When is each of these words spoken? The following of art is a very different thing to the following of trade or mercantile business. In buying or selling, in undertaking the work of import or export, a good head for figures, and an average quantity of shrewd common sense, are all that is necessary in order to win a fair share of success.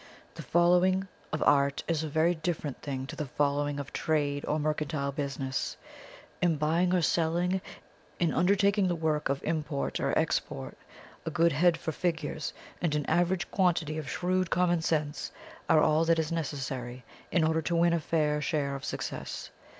The 0.33 0.41
following 0.41 1.07
of 1.31 1.43
art 1.43 1.83
is 1.87 2.03
a 2.03 2.09
very 2.09 2.33
different 2.33 2.81
thing 2.81 3.05
to 3.05 3.15
the 3.15 3.27
following 3.27 3.79
of 3.79 3.93
trade 3.93 4.43
or 4.47 4.57
mercantile 4.57 5.11
business. 5.11 5.77
In 6.41 6.55
buying 6.57 6.91
or 6.91 7.03
selling, 7.03 7.61
in 8.19 8.33
undertaking 8.33 8.87
the 8.87 8.95
work 8.95 9.29
of 9.29 9.43
import 9.43 9.99
or 9.99 10.17
export, 10.17 10.75
a 11.23 11.29
good 11.29 11.51
head 11.51 11.77
for 11.77 11.91
figures, 11.91 12.51
and 12.81 12.95
an 12.95 13.05
average 13.05 13.51
quantity 13.51 13.99
of 13.99 14.09
shrewd 14.09 14.49
common 14.49 14.81
sense, 14.81 15.31
are 15.69 15.81
all 15.83 16.03
that 16.05 16.17
is 16.17 16.31
necessary 16.31 17.05
in 17.31 17.43
order 17.43 17.61
to 17.61 17.75
win 17.75 17.93
a 17.93 17.99
fair 17.99 18.41
share 18.41 18.73
of 18.73 18.83
success. 18.83 19.51